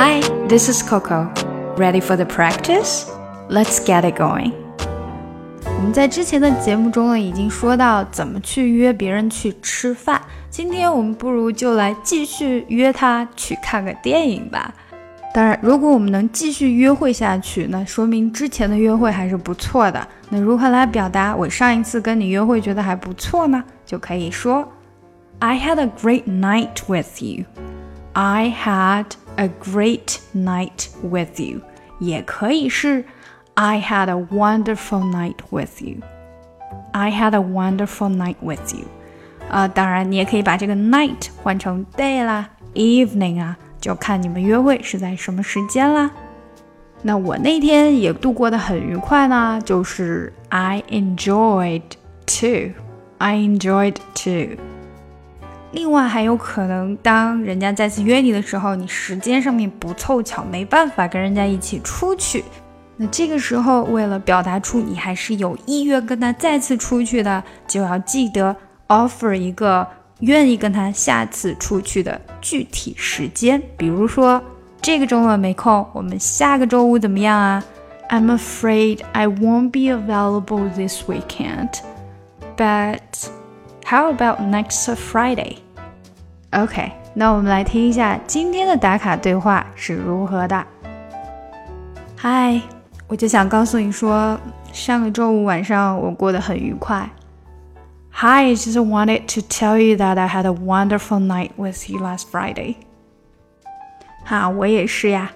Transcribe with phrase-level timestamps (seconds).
[0.00, 1.28] Hi, this is Coco.
[1.76, 3.10] Ready for the practice?
[3.50, 4.52] Let's get it going.
[5.64, 10.22] 我们在之前的节目中呢，已经说到怎么去约别人去吃饭。
[10.50, 14.72] 今天我们不如就来继续约他去看个电影吧。
[15.34, 20.06] 当然，如果我们能继续约会下去，那说明之前的约会还是不错的。
[20.28, 23.64] 那如何来表达我上一次跟你约会觉得还不错呢？
[23.84, 24.68] 就可以说
[25.40, 27.46] ，I had a great night with you.
[28.12, 29.06] I had
[29.37, 31.61] a great night with you.
[31.99, 33.05] 也可以是
[33.53, 35.97] I had a wonderful night with you.
[36.91, 38.85] I had a wonderful night with you.
[39.49, 43.57] 啊，当然你也可以把这个 night 换成 day 啦，evening 啊。
[43.79, 46.09] 就看你们约会是在什么时间啦。
[47.01, 51.81] 那我那天也度过的很愉快呢，就是 I enjoyed
[52.25, 52.71] too.
[53.17, 54.55] I enjoyed too.
[55.72, 62.44] 另外还有可能，当人家再次约你的时候，你时间上面不凑巧，没办法跟人家一起出去。
[62.96, 68.56] 那这个时候，为了表达出你还是有意愿跟他再次出去的，就要记得
[68.88, 69.86] offer 一个。
[70.22, 74.42] 愿意跟他下次出去的具体时间，比如说
[74.82, 77.62] 这个周末没空，我们下个周五怎么样啊
[78.08, 81.68] ？I'm afraid I won't be available this weekend,
[82.56, 82.98] but
[83.87, 85.57] how about next Friday?
[86.51, 90.65] OK，那我们来听一下今天的打卡对话是如何的。
[92.15, 92.61] 嗨，
[93.07, 94.39] 我就想告诉你说，
[94.71, 97.09] 上个周五晚上我过得很愉快。
[98.15, 102.25] Hi, I just wanted to tell you that I had a wonderful night with you last
[102.31, 102.75] Friday.
[104.23, 105.31] 哈，我也是呀。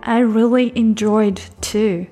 [0.00, 2.06] I really enjoyed too.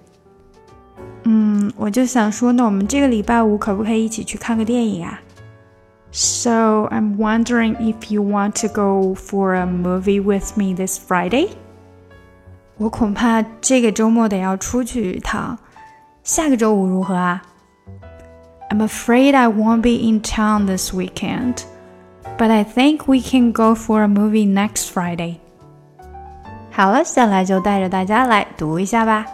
[1.25, 5.21] 嗯，我就想说，那我们这个礼拜五可不可以一起去看个电影啊
[6.15, 11.51] ？So I'm wondering if you want to go for a movie with me this Friday.
[12.79, 15.59] 我恐怕这个周末得要出去一趟，
[16.25, 17.43] 下个周五如何啊？
[18.71, 21.65] I'm afraid I won't be in town this weekend,
[22.39, 25.37] but I think we can go for a movie next Friday.
[26.71, 29.27] 好了，下来就带着大家来读一下吧。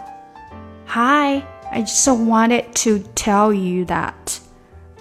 [0.87, 4.39] Hi, I just wanted to tell you that.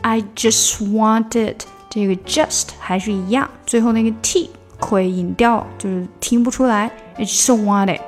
[0.03, 1.56] I just wanted
[1.88, 6.91] 这个 just 还是一样，最后那个 t 会引掉，就是听不出来。
[7.16, 8.00] I just wanted,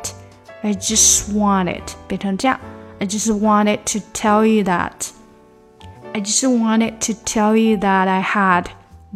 [0.62, 2.60] I just wanted 变成这样。
[3.00, 5.10] I just wanted to tell you that.
[6.12, 8.66] I just wanted to tell you that I had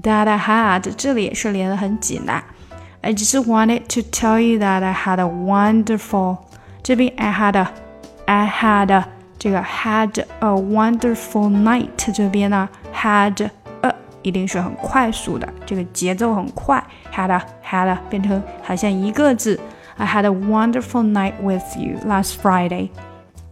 [0.03, 2.43] that I had 这里也是连得很紧的。
[3.01, 6.39] I just wanted to tell you that I had a wonderful
[6.83, 7.69] 这边 I had a
[8.27, 9.09] I had a
[9.39, 16.83] 这个 had a wonderful night 这边呢 had a 一定是很快速的，这个节奏很快。
[17.13, 19.59] had a had a 变成好像一个字。
[19.97, 22.91] I had a wonderful night with you last Friday.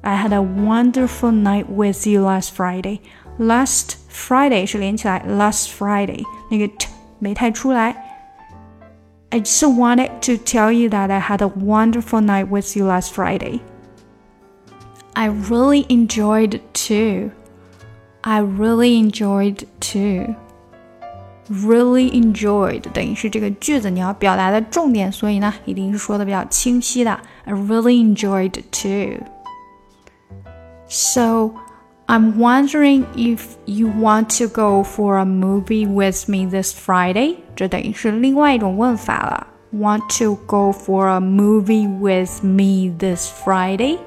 [0.03, 3.01] I had a wonderful night with you last Friday.
[3.39, 6.89] Last Friday 是连起来，Last Friday 那个 t
[7.19, 7.95] 没太出来。
[9.31, 13.61] I just wanted to tell you that I had a wonderful night with you last Friday.
[15.15, 17.31] I really enjoyed too.
[18.23, 20.35] I really enjoyed too.
[21.49, 27.19] Really enjoyed 等于是这个句子你要表达的重点，所以呢，一定是说的比较清晰的。
[27.45, 29.25] I really enjoyed too.
[30.87, 31.55] So
[32.07, 37.37] I'm wondering if you want to go for a movie with me this Friday。
[37.57, 39.47] 这等于是另外一种问法了。
[39.73, 43.99] Want to go for a movie with me this Friday？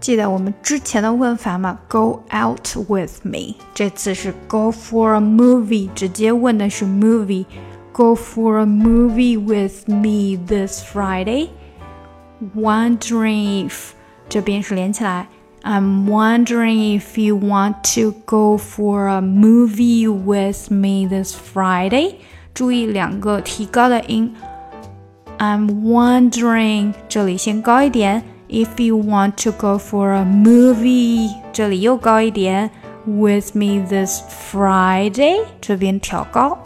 [0.00, 1.78] 记得我们之前的问法吗？
[1.88, 3.54] Go out with me。
[3.74, 13.92] 这次是 go for a movie，直接问的是 movie。Go for a movie with me this Friday。Wondering if
[14.28, 15.28] 这边是连起来。
[15.62, 22.16] I'm wondering if you want to go for a movie with me this Friday。
[22.52, 24.34] 注意两个提高的音。
[25.38, 28.22] I'm wondering，这里先高一点。
[28.50, 32.70] If you want to go for a movie，这里又高一点。
[33.04, 34.22] With me this
[34.52, 36.58] Friday，这边调高。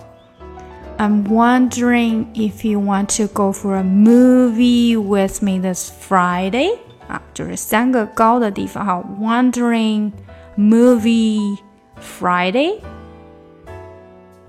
[0.97, 6.79] I'm wondering if you want to go for a movie with me this Friday。
[7.09, 9.03] 啊，就是三个高的地方哈。
[9.19, 10.13] Wandering
[10.57, 11.59] movie
[12.01, 12.81] Friday.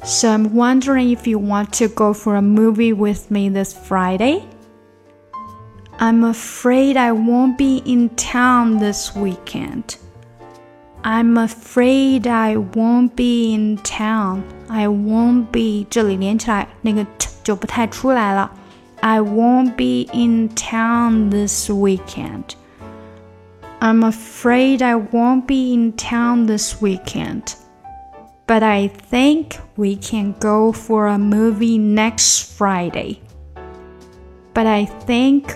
[0.03, 4.41] So I'm wondering if you want to go for a movie with me this Friday.
[5.99, 9.97] I'm afraid I won't be in town this weekend.
[11.03, 14.43] I'm afraid I won't be in town.
[14.69, 18.51] I won't be 这里连起来，那个 t 就不太出来了。
[19.01, 22.55] I won't be in town this weekend.
[23.79, 27.55] I'm afraid I won't be in town this weekend.
[28.45, 33.21] But I think we can go for a movie next Friday.
[34.53, 35.55] But I think,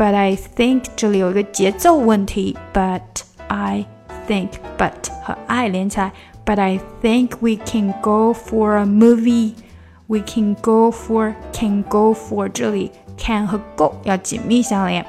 [0.00, 2.56] but I think 这里有一个节奏问题。
[2.72, 3.00] But
[3.48, 3.86] I
[4.28, 4.92] think, but
[5.24, 6.12] 和 I 连起来。
[6.44, 9.54] But I think we can go for a movie.
[10.06, 15.04] We can go for can go for 这里 can 和 go 要紧密相连。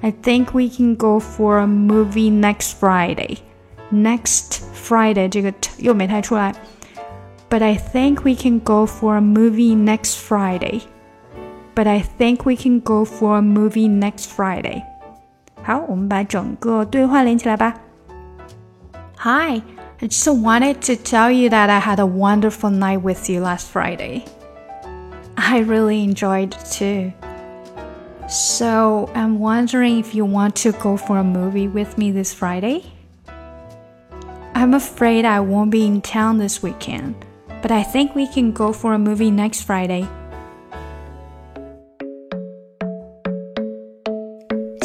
[0.00, 3.38] I think we can go for a movie next Friday.
[3.90, 6.54] Next Friday 这个 t 又没太出来。
[7.50, 10.82] But I think we can go for a movie next Friday.
[11.74, 14.82] But I think we can go for a movie next Friday.
[15.62, 17.74] 好，我们把整个对话连起来吧。
[19.18, 19.60] Hi,
[20.00, 23.68] I just wanted to tell you that I had a wonderful night with you last
[23.72, 24.22] Friday.
[25.36, 27.12] I really enjoyed it too.
[28.28, 32.82] So, I'm wondering if you want to go for a movie with me this Friday?
[34.54, 37.14] I'm afraid I won't be in town this weekend,
[37.62, 40.06] but I think we can go for a movie next Friday.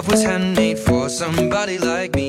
[0.00, 2.19] love was handmade for somebody like me